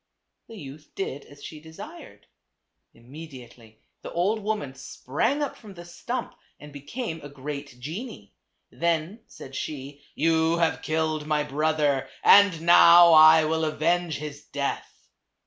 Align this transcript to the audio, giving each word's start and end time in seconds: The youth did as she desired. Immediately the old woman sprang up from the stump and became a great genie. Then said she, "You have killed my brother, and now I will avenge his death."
The 0.47 0.57
youth 0.57 0.89
did 0.95 1.25
as 1.25 1.43
she 1.43 1.59
desired. 1.59 2.25
Immediately 2.91 3.81
the 4.01 4.11
old 4.11 4.39
woman 4.39 4.73
sprang 4.73 5.43
up 5.43 5.55
from 5.55 5.75
the 5.75 5.85
stump 5.85 6.33
and 6.59 6.73
became 6.73 7.21
a 7.21 7.29
great 7.29 7.79
genie. 7.79 8.33
Then 8.71 9.19
said 9.27 9.53
she, 9.53 10.01
"You 10.15 10.57
have 10.57 10.81
killed 10.81 11.27
my 11.27 11.43
brother, 11.43 12.09
and 12.23 12.63
now 12.63 13.13
I 13.13 13.45
will 13.45 13.63
avenge 13.63 14.17
his 14.17 14.43
death." 14.43 15.07